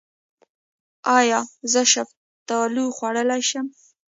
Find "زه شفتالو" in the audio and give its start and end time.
1.71-2.85